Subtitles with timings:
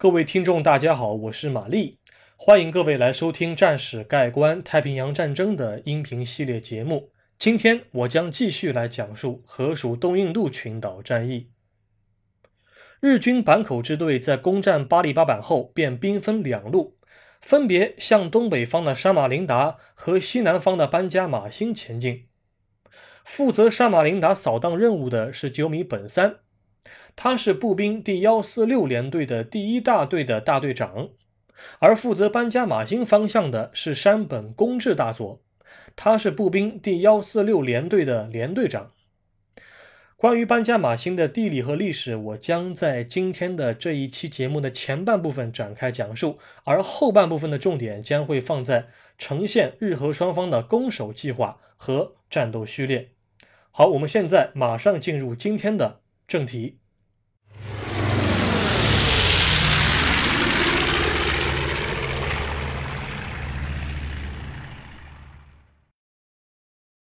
[0.00, 1.98] 各位听众，大家好，我是玛丽，
[2.36, 7.10] 欢迎各位来收听《战史盖棺太平洋战争》的音频系列节目。
[7.36, 11.50] 今天我将继续来讲述河属东印度群岛战役。
[13.00, 16.96] 日军坂口支队在攻占巴里巴板后，便兵分两路，
[17.40, 22.28] 分别向东北方的沙马林达和西南方的班加马星前进。
[23.24, 26.36] 负责沙马林达扫荡任务的是九米本三。
[27.20, 31.08] 他是步兵第幺四六联队的第一大队的大队长，
[31.80, 35.42] 而负责班加马星方向的是山本公治大佐，
[35.96, 38.92] 他是步兵第幺四六联队的联队长。
[40.16, 48.86] 关于班加马星的地理和历史，我将在今天的这一期节目的前半部分展开讲述，而后半部分的重点将会放在
[49.18, 53.10] 呈现日俄双方的攻守计划和战斗序列。
[53.72, 55.98] 好，我们现在马上进入今天的
[56.28, 56.78] 正题。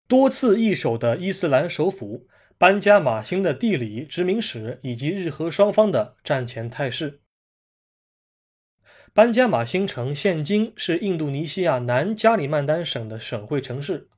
[0.09, 7.23] 多次易手的伊斯兰首府班加马星的地理殖民史以及日俄双方的战前态势。
[9.13, 14.09] 班加马星城现今是印度尼西亚南加里曼丹省的省会城市，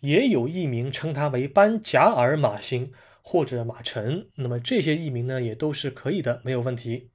[0.00, 4.26] 也有译名称它为班贾尔马星或者马城。
[4.34, 7.10] 那么这些译名呢，也都是可以的，没有问题。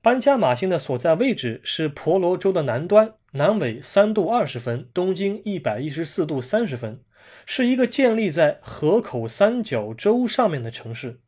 [0.00, 7.02] 班加马星的所在位置是婆罗洲的南端，南纬三度二十分，东经一百一十四度三十分。
[7.46, 11.20] 是一个建立在河口三角洲上面的城市。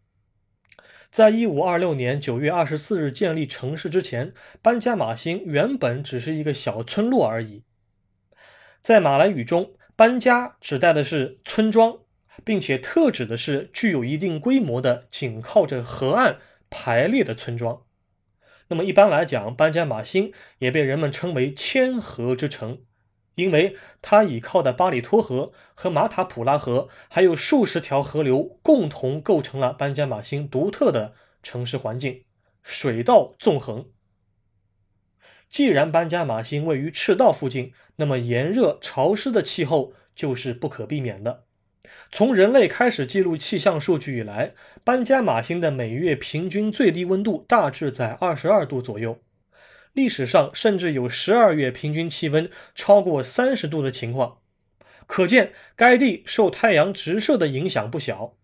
[1.11, 7.65] 在一五二六年九月二十四日建立城市之前，班加马星原本只是一个小村落而已。
[8.81, 11.99] 在马来语中，“班加”指代的是村庄，
[12.45, 16.39] 并且特指的是具有一定规模的、紧靠着河岸
[16.71, 17.83] 排列的村庄。
[18.69, 22.83] 那么一般来讲，班加马星也被人们称为“千河之城”。
[23.35, 32.25] 因为它倚靠的巴里托河和马塔普拉河，还有数十条河流，共同构成了班加马星独特的城市环境，
[32.63, 33.87] 水道纵横。
[35.49, 41.45] 既然班加马星位于赤道附近，那么炎热潮湿的气候就是不可避免的。
[42.13, 44.55] 从人类开始记录气象数据以来，
[44.85, 49.19] 班加马星的每月平均最低温度大致在二十二度左右。
[49.93, 54.39] 历史上甚至有十二月平均气温超过三十度的情况，
[55.07, 58.37] 可见该地受太阳直射的影响不小。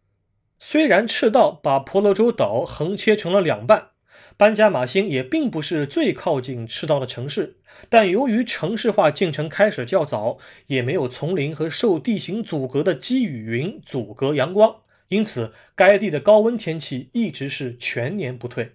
[0.59, 3.91] 虽然赤道把婆罗洲岛横切成了两半，
[4.37, 7.59] 班加马星也并不是最靠近赤道的城市，
[7.89, 14.77] 但由于城市化进程开始较早，也没有丛林和受地形阻隔的积雨云阻隔阳光，
[15.09, 18.73] 因此该地的高温天气一直是全年不退。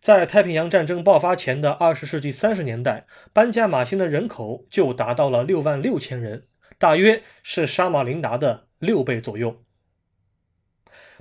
[0.00, 6.46] 在太平洋战争爆发前的二十世纪三十年代，班加马星的人口就达到了六万六千人，
[6.78, 9.64] 大约是沙马林达的六倍左右。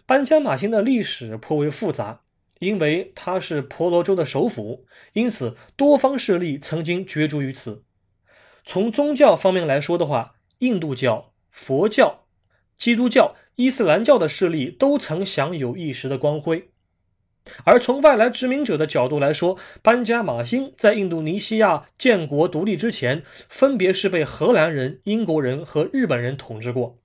[0.06, 2.22] 班加马星的历史颇为复杂，
[2.60, 7.84] 因为它是婆罗洲的首府，因此多方势力曾经角逐于此。
[8.64, 12.26] 从宗教方面来说的话，印度教、佛教、
[12.78, 16.70] 基督教、伊斯兰教的势力都曾享有一时的光辉。
[17.66, 27.00] 而从外来殖民者的角度来说，班加马星在印度尼西亚建国独立之前，分别是被荷兰人、英国人和日本人统治过，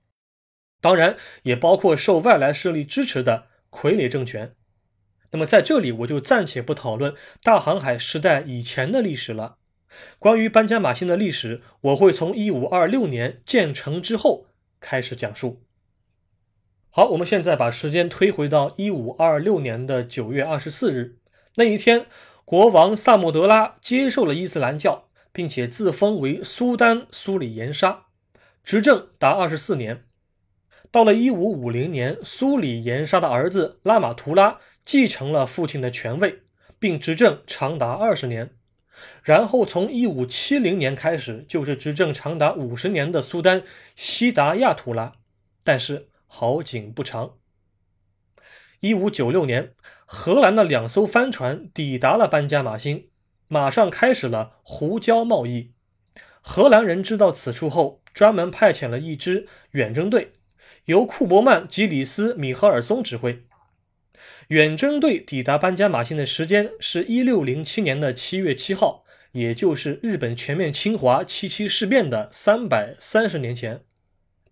[0.81, 4.55] 当然也包括受外来势力支持的傀儡政权。
[5.31, 9.57] 那么在这里，我就暂且不讨论大航海时代以前的历史了。
[10.19, 14.45] 关于班加马星的历史，我会从1526年建成之后
[14.79, 15.62] 开始讲述。
[16.95, 21.17] 好，我们现在把时间推回到一五二六年的九月二十四日
[21.55, 22.05] 那一天，
[22.45, 28.05] 国王萨莫德拉接受了伊斯兰教，并且自封为苏丹苏里延沙，
[28.63, 30.03] 执政达二十四年。
[30.91, 36.43] 到了一五五零年，苏里延沙的儿子拉玛图拉继承了父亲的权位，
[36.77, 38.51] 并执政长达二十年。
[39.23, 43.63] 然后从一五七零年开始，就是执政长达五十年的苏丹
[43.95, 45.13] 西达亚图拉，
[45.63, 46.09] 但是。
[46.35, 47.35] 好景不长。
[48.79, 53.09] 一五九六年，荷兰的两艘帆船抵达了班加马星，
[53.47, 55.73] 马上开始了胡椒贸易。
[56.41, 60.33] 荷兰人知道此处后，专门派遣了一支远征队，
[60.85, 63.43] 由库伯曼·吉里斯·米赫尔松指挥。
[64.47, 73.85] 远征队抵达班加马星的时间是一六零七年的七月七号，也就是日本全面侵华七七事变的三百三十年前。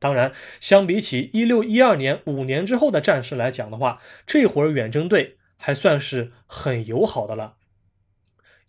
[0.01, 7.57] 当然，相比起一六一二年五年之后的战事来讲的话，这会儿远征队还算是很友好的了。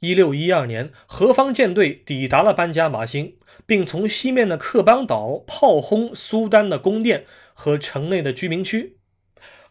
[0.01, 7.25] 一六一二年，何方舰队抵达了班加马星，并从西面的克邦岛炮轰苏丹的宫殿
[7.55, 8.99] 和城内的居民区。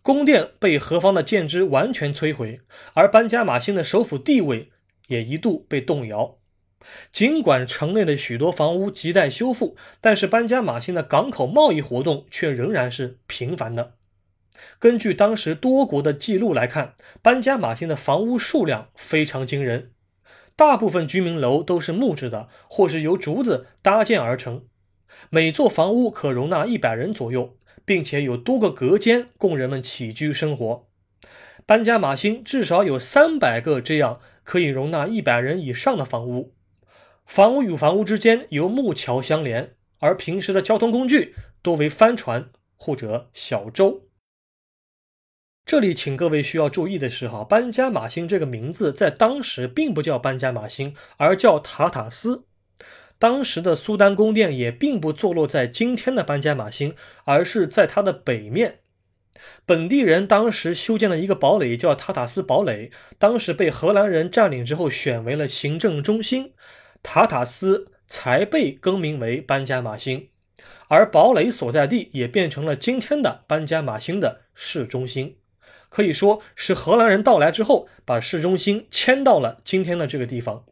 [0.02, 2.62] 宫殿被何方的舰只完全摧毁，
[2.96, 4.72] 而班加马星的首府地位
[5.10, 6.40] 也一度被动摇。
[7.12, 13.96] 尽管城内的许多房屋亟待修复，但是班加马星的港口贸易活动却仍然是频繁的。
[14.78, 19.92] 根据当时多国的记录来看，班加马星的房屋数量非常惊人。
[20.56, 24.66] 大部分居民楼都是木质的，或是由竹子搭建而成。
[25.30, 30.88] 每座房屋可容纳一百人左右，并且有多个隔间供人们起居生活。
[31.66, 36.54] 班加马星至少有三百个这样可以容纳一百人以上的房屋。
[37.26, 44.08] 房屋与房屋之间由木桥相连，而平时的交通工具多为帆船或者小舟。
[45.64, 52.48] 这里，请各位需要注意的是，哈，班加马星这个名字在当时并不叫班加马星，而叫塔塔斯。
[53.20, 56.96] 当时的苏丹宫殿也并不坐落在今天的班加马星，
[57.26, 58.80] 而是在它的北面。
[59.66, 66.54] 本地人当时修建了一个堡垒，叫塔塔斯堡垒，当时被荷兰人占领之后，选为了行政中心，
[67.04, 70.30] 塔塔斯才被更名为班加马星，
[70.88, 75.38] 而堡垒所在地也变成了今天的班加马星的市中心。
[75.90, 80.66] 可以说是荷兰人到来之后，把市中心迁到了今天的这个地方。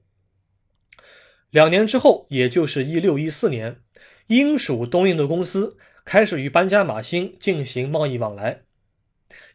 [1.49, 3.81] 两年之后，也就是一六一四年，
[4.27, 8.61] 英属东印度公司开始与班加马星进行贸易往来。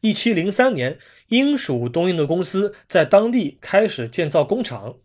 [0.01, 0.99] 一七零三年，
[1.29, 4.99] 英属东印度公司在当地开始建造工厂，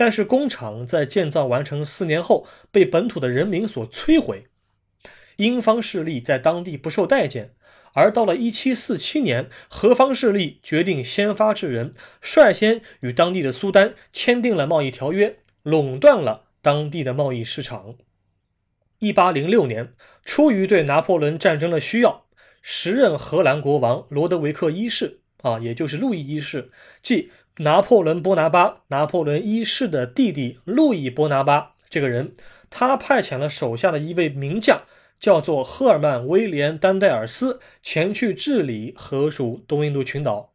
[0.00, 4.46] 但是工厂在建造完成四年后被本土的人民所摧毁，
[5.36, 7.52] 英方势力在当地不受待见。
[7.92, 11.92] 而到了一七四七年，何方势力决定先发制人，
[12.22, 17.96] 率先与当地的苏丹签订了贸易条约，垄断了当地的贸易市场。
[19.00, 19.92] 一八零六年，
[20.24, 22.24] 出于对拿破仑战争的需要，
[22.62, 26.70] 时任荷兰国王罗德维克一世啊，也就是路易一世，
[27.02, 32.32] 即拿破仑·波拿巴，拿破仑一世的弟弟路易·波拿巴这个人，
[32.70, 34.82] 他派遣了手下的一位名将。
[35.18, 40.54] 叫做赫尔曼·威廉·丹戴尔斯前去治理荷属东印度群岛。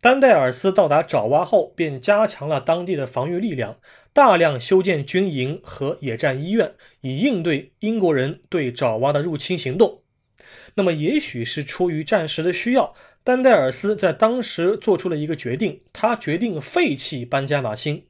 [0.00, 3.78] 丹戴尔斯到达爪哇后，便加强了当地的防御力量，
[4.12, 6.72] 大量修建军营和野战医院，
[7.02, 10.02] 以应对英国人对爪哇的入侵行动。
[10.74, 12.94] 那么，也许是出于战时的需要，
[13.28, 18.04] 丹戴尔斯在当时做出了一个决定，他决定废弃班加马星。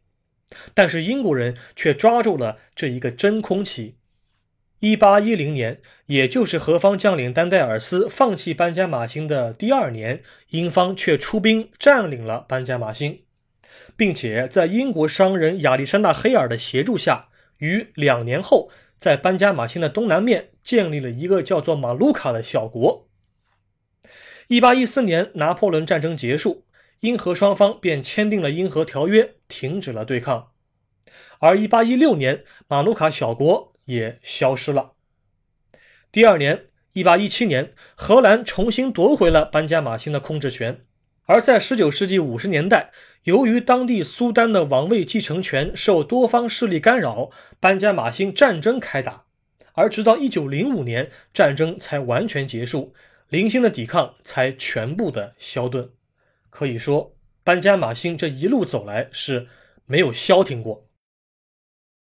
[0.74, 3.96] 但是英国人却抓住了这一个真空期。
[4.78, 13.22] 一八一零年，也就是何方将领丹戴尔斯放弃班加马星的第二年，英方却出兵占领了班加马星，
[13.96, 17.26] 并且在英国商人亚历山大·黑尔的协助下，
[17.58, 23.07] 于两年后在班加马星的东南面建立了一个叫做马卢卡的小国。
[24.48, 26.64] 一八一四年，拿破仑战争结束，
[27.00, 30.52] 英荷双方便签订了英荷条约，停止了对抗。
[31.40, 33.72] 而一八一六年，马努卡小国。
[33.88, 34.92] 也消失了。
[36.12, 40.84] 第二年，一八一七年，荷兰重新夺回了班加马星的控制权。
[41.24, 42.90] 而在十九世纪五十年代，
[43.24, 49.24] 由于当地苏丹的王位继承权受多方势力干扰，班加马星战争开打。
[49.72, 52.92] 而直到一九零五年，战争才完全结束，
[53.28, 55.90] 零星的抵抗才全部的消遁。
[56.50, 59.48] 可以说，班加马星这一路走来是
[59.84, 60.86] 没有消停过。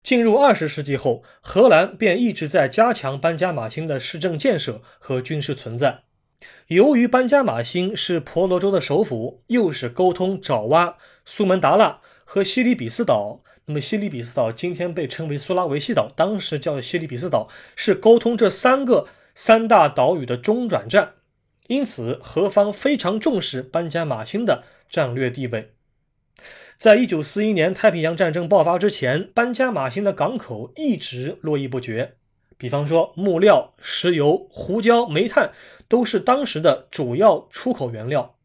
[0.03, 6.03] 进入二十世纪后，荷兰便一直在加强班加马星的市政建设和军事存在。
[6.67, 21.13] 由于班加马星是婆罗洲的首府，又是沟通爪哇、苏门答腊和西里比斯岛，那么西里比斯岛今天被称为苏拉维西岛，当时叫西里比斯岛，是沟通这三个三大岛屿的中转站。
[21.67, 25.73] 因此，荷方非常重视班加马星的战略地位。
[26.77, 32.15] 在一九四一年太平洋战争爆发之前，班加马星的港口一直络绎不绝。
[32.57, 35.51] 比方说，木料、石油、胡椒、煤炭
[35.87, 38.35] 都是当时的主要出口原料。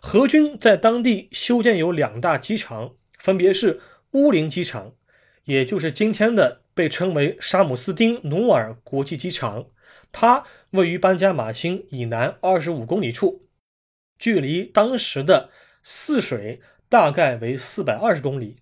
[0.00, 3.80] 荷军在当地修建有两大机场，分别是
[4.12, 4.94] 乌林机场，
[5.44, 9.66] 也就是今天的被称为沙姆斯丁努尔国际机场，
[10.12, 13.48] 它位于班加马星以南二十五公里处，
[14.18, 15.50] 距离当时的
[15.82, 16.60] 泗水。
[16.88, 18.58] 大概为四百二十公里。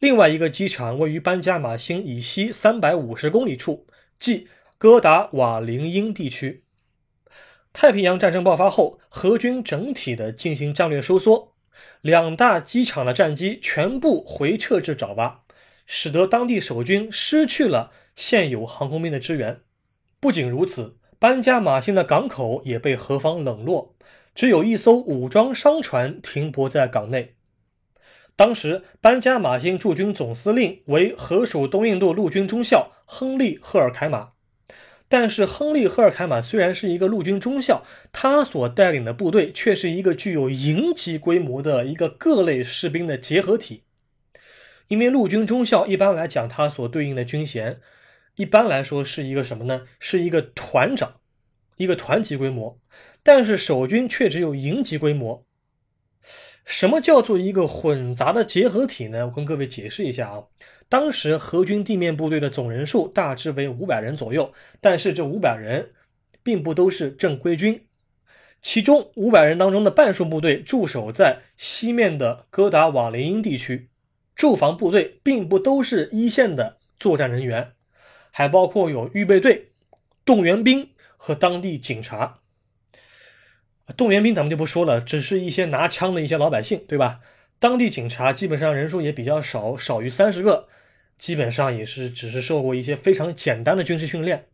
[0.00, 3.86] 另外一个机场位于班加马星以西三百五十公里处，
[4.18, 6.64] 即哥达瓦林英地区。
[7.72, 11.54] 太平洋战争爆发后，荷军整体的进行战略收缩。
[12.00, 15.44] 两大机场的战机全部回撤至爪哇，
[15.86, 19.60] 使得当地守军失去了现有航空兵的支援。
[20.20, 23.94] 不仅如此，班加马星的港口也被何方冷落，
[24.34, 27.36] 只有一艘武装商船停泊在港内。
[28.34, 34.30] 当时，班加马星驻军总司令为河属东印度陆军中校亨利·赫尔凯马。
[35.08, 37.82] 但是，亨利·赫尔凯马虽然是一个陆军中校，
[38.12, 43.84] 他所带领的部队却是一个具有营级规模的一个各类士兵的结合体。
[44.88, 47.80] 因为陆军中校一般来讲，他所对应的军衔，
[48.38, 49.82] 一般来说是一个什么呢？
[49.98, 51.16] 是一个团长，
[51.76, 52.78] 一个团级规模。
[53.24, 55.44] 但是守军却只有营级规模。
[56.64, 59.26] 什么叫做一个混杂的结合体呢？
[59.26, 60.44] 我跟各位解释一下啊。
[60.88, 65.90] 当时何军地面部队的总人数大致为五百人左右，但是这五百人
[66.44, 67.86] 并不都是正规军，
[68.62, 73.90] 其中五百人当中的半数部队驻守在西面的哥达瓦雷因地区，
[74.36, 77.72] 驻防部队并不都是一线的作战人员，
[78.30, 79.70] 还包括有预备队、
[80.24, 82.40] 动员兵和当地警察。
[83.96, 87.20] 动员兵咱们就不说了，只是一些拿枪的一些老百姓，对吧？
[87.58, 90.68] 当地警察基本上人数也比较少，少于三十个，
[91.16, 94.46] 基本上也是只是受过一些非常简单的军事训练。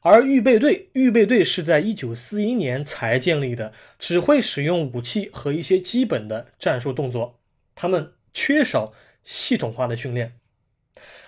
[0.00, 7.40] 而预备队，预备队是在一九四一年才建立的，只会使用武器和一些基本的战术动作，
[7.74, 8.92] 他们缺少
[9.24, 10.34] 系统化的训练。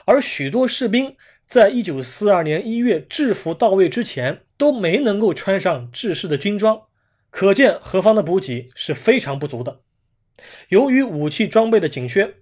[0.05, 1.17] 而许多士兵
[1.49, 6.83] 在一九四二年一月制服到位之前，都没能够穿上制式的军装。
[7.31, 9.81] 可见何方的补给是非常不足的。
[10.69, 12.35] 由于武器装备的紧缺，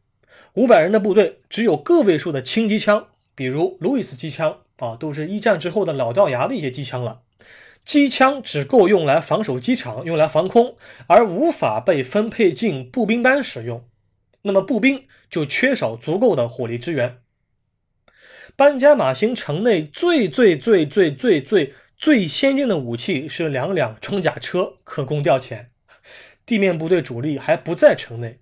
[0.54, 7.22] 五百人的部队只有个位数的轻机枪，比如路易斯机枪啊，都是一战之后的老掉牙的一些机枪了。
[7.84, 13.88] 机枪只够用来防守机场，用来防空，而无法被分配进步兵班使用。
[14.42, 17.18] 那么步兵就缺少足够的火力支援。
[18.56, 21.74] 班加马星城内最最最最最最。
[21.98, 25.68] 最先进的武器是两辆装甲车，可供调遣。
[26.44, 28.40] 地面部队主力还不在城内，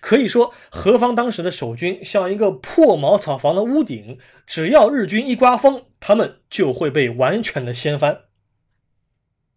[0.00, 8.20] 可以说何方当时的守军像一个破茅草房的屋顶，只要日军一刮风，他们就会被完全的掀翻。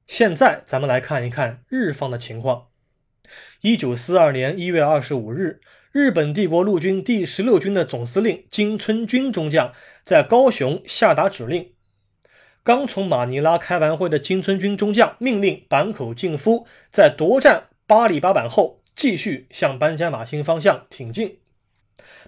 [0.07, 2.69] 现在咱们来看一看日方的情况。
[3.61, 9.71] 一九四二年一月二十五日，日本帝国陆军第十六军的总司令金村军中将
[10.03, 11.71] 在高雄下达指令。
[12.63, 21.39] 刚从马尼拉开完会的金村军中将命令坂口敬夫在夺占巴里巴板后，继续向班加马星方向挺进。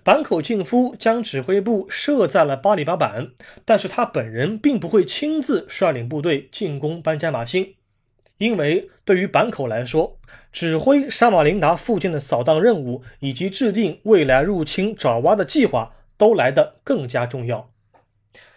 [0.04, 7.76] 坂口敬夫将指挥部设在了巴里巴板，但是他本人并不会亲自率领部队进攻班加马星，
[8.42, 10.20] 因为对于坂口来说，
[10.52, 17.72] 指挥沙马林达附近的扫荡任务以及制定未来入侵爪哇的计划都来得更加重要。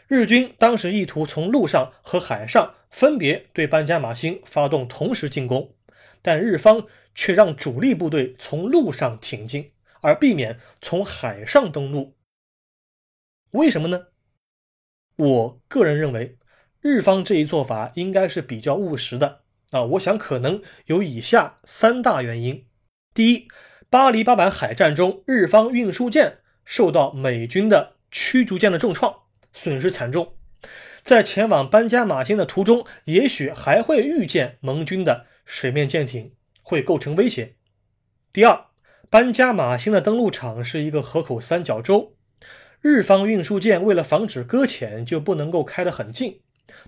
[0.09, 5.75] 日军当时意图从陆上和海上分别对班加马星发动同时进攻，
[6.23, 12.15] 但日方却让主力部队从陆上挺进，而避免从海上登陆。
[13.51, 14.07] 为什么呢？
[15.17, 16.39] 我个人认为，
[16.81, 19.44] 日方这一做法应该是比较务实的
[19.75, 19.83] 啊。
[19.83, 22.67] 我想可能有以下三大原因：
[23.13, 23.49] 第一，
[23.91, 29.25] 巴黎巴板海战中，日方运输舰受到美军的驱逐舰的重创。
[29.57, 30.35] 损失惨重，
[31.01, 37.55] 在前往班加马星的途中，也许还会遇见盟军的水面舰艇，会构成威胁。
[38.33, 38.65] 第二，
[39.09, 42.17] 班加马星的登陆场是一个河口三角洲，
[42.81, 46.41] 日方运输舰为了防止搁浅，就不能够开得很近，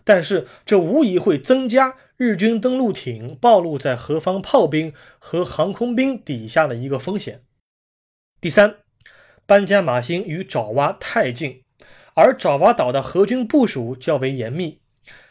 [0.04, 7.42] 但是这无疑会增加日军登陆艇暴露在何方炮兵和航空兵底下的一个风险。
[8.40, 8.76] 第三，
[9.46, 11.62] 班加马星与爪哇太近。
[12.14, 14.80] 而爪哇岛的河军部署较为严密，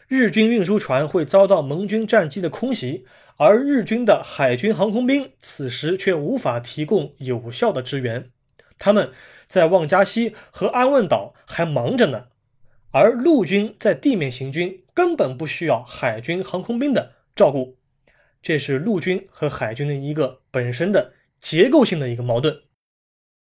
[0.06, 3.04] 日军运输船会遭到盟军战机的空袭，
[3.38, 8.30] 而日军的海军航空兵此时却无法提供有效的支援。
[8.78, 9.10] 他们
[9.48, 12.28] 在望加西和安汶岛还忙着呢，
[12.98, 17.76] 而陆军在地面行军根本不需要海军航空兵的照顾。
[18.40, 22.62] 这是陆军和海军的一个本身的结构性的一个矛盾。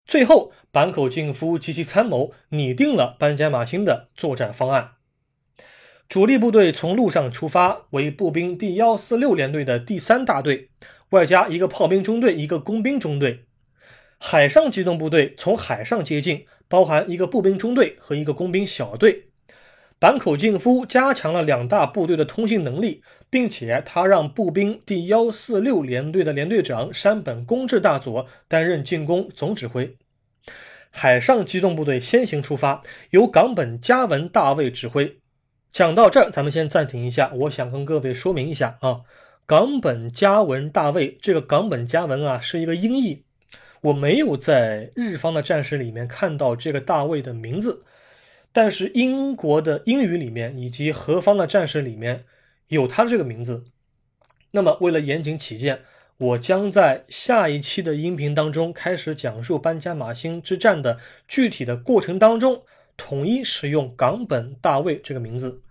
[0.06, 4.92] 最后，坂口敬夫及其参谋拟定了班加马星的作战方案。
[6.08, 10.70] 主力部队从陆上出发，为步兵第幺四六联队的第三大队，
[11.10, 13.46] 外加一个炮兵中队、一个工兵中队。
[14.20, 19.30] 海上机动部队从海上接近，包含一个步兵中队和一个工兵小队。
[20.02, 29.96] 坂口敬夫加强了两大部队的通信能力，并且他让步兵第幺四六联队的联队长山本公治大佐担任进攻总指挥。
[30.90, 32.80] 海上机动部队先行出发，
[33.10, 35.18] 由冈本嘉文大尉指挥。
[35.70, 37.30] 讲到这儿，咱们先暂停一下。
[37.32, 39.02] 我想跟各位说明一下啊，
[39.46, 43.22] 冈本嘉文大尉这个冈本嘉文啊是一个音译，
[43.82, 47.84] 我没有在日方的战史里面看到这个大尉的名字，
[48.52, 52.24] 但是英国的英语里面以及何方的战史里面
[52.68, 53.64] 有他的这个名字。
[54.52, 55.82] 那么为了严谨起见。
[56.18, 62.62] 我将在下一期的音频当中开始讲述班加马星之战的具体的过程当中，
[62.96, 65.62] 统一使用冈本大卫这个名字，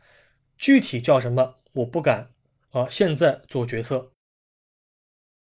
[0.58, 2.32] 具体叫什么我不敢
[2.72, 4.12] 啊，现在做决策。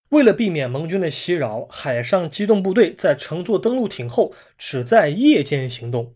[0.09, 6.13] 为了避免盟军的袭扰，海上机动部队在乘坐登陆艇后只在夜间行动，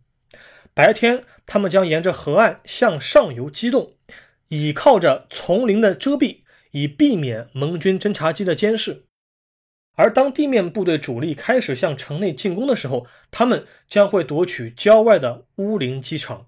[0.75, 3.93] 白天他们将沿着河岸向上游机动，
[4.49, 6.41] 倚靠着丛林的遮蔽。
[6.71, 9.05] 以避免盟军侦察机的监视，
[9.95, 16.47] 而当地面部队主力开始向城内进攻的时候，他们将会夺取郊外的乌林机场。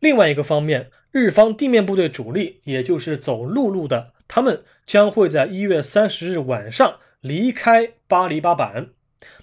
[0.00, 8.88] 另外一个方面，日方地面部队主力，也就是走陆路的，他们将会在一月三十日晚上离开巴黎巴板，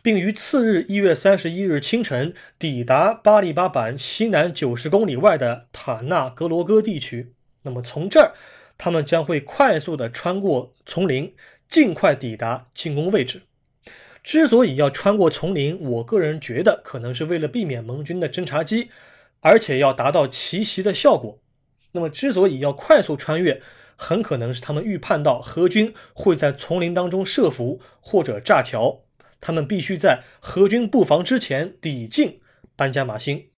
[0.02, 7.34] 并于次日一月三十一日清晨抵达巴黎巴板西南九十公里外的塔纳格罗戈地区。
[7.64, 8.34] 那么从这儿。
[8.78, 11.34] 他们将会快速地穿过丛林，
[11.70, 13.44] 尽快抵达进攻位置。
[14.22, 18.90] 之所以要穿过丛林，我个人觉得可能是为了避免盟军的侦察机，
[19.40, 21.40] 而且要达到奇袭的效果。
[21.94, 23.62] 那么，之所以要快速穿越，
[23.96, 29.05] 很可能是他们预判到何军会在丛林当中设伏或者炸桥，
[29.40, 32.42] 他们必须在何军布防之前抵近
[32.76, 33.50] 班加马星。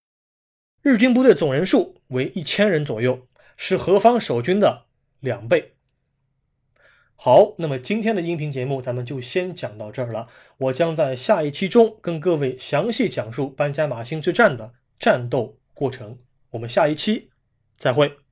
[0.82, 4.86] 日军部队总人数为一千人左右，是何方守军的。
[5.20, 5.74] 两倍。
[7.16, 10.28] 好，那么今天的音频节目咱们就先讲到这儿了。
[10.58, 16.16] 我将在下一期中跟各位详细讲述班加马星之战的战斗过程。
[16.50, 17.30] 我们下一期
[17.76, 18.27] 再会。